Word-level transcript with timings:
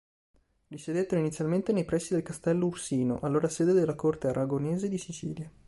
Risiedettero 0.69 1.21
inizialmente 1.21 1.71
nei 1.73 1.85
pressi 1.85 2.13
del 2.15 2.23
castello 2.23 2.65
Ursino, 2.65 3.19
allora 3.19 3.47
sede 3.47 3.71
della 3.73 3.93
Corte 3.93 4.29
aragonese 4.29 4.89
di 4.89 4.97
Sicilia. 4.97 5.47